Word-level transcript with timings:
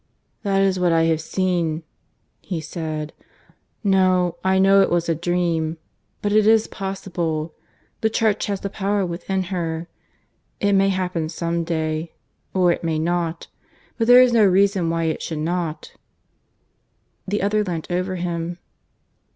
"That 0.41 0.63
is 0.63 0.79
what 0.79 0.91
I 0.91 1.03
have 1.03 1.21
seen," 1.21 1.83
he 2.39 2.59
said... 2.59 3.13
"No; 3.83 4.37
I 4.43 4.57
know 4.57 4.81
it 4.81 4.89
was 4.89 5.07
a 5.07 5.13
dream... 5.13 5.77
But 6.23 6.31
it 6.33 6.47
is 6.47 6.65
possible; 6.65 7.53
the 7.99 8.09
Church 8.09 8.47
has 8.47 8.61
the 8.61 8.69
power 8.71 9.05
within 9.05 9.43
her. 9.53 9.89
It 10.59 10.73
may 10.73 10.89
happen 10.89 11.29
some 11.29 11.63
day; 11.63 12.13
or 12.51 12.71
it 12.71 12.83
may 12.83 12.97
not. 12.97 13.45
But 13.99 14.07
there 14.07 14.23
is 14.23 14.33
no 14.33 14.43
reason 14.43 14.89
why 14.89 15.03
it 15.03 15.21
should 15.21 15.37
not." 15.37 15.93
The 17.27 17.43
other 17.43 17.63
leant 17.63 17.91
over 17.91 18.15
him. 18.15 18.57